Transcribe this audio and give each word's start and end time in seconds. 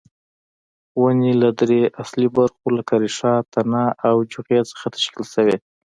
ونې 1.01 1.33
له 1.41 1.49
درې 1.59 1.81
اصلي 2.03 2.27
برخو 2.37 2.65
لکه 2.77 2.93
ریښه، 3.03 3.33
تنه 3.53 3.83
او 4.07 4.15
جوغې 4.31 4.59
څخه 4.71 4.85
تشکیل 4.95 5.25
شوې. 5.33 5.55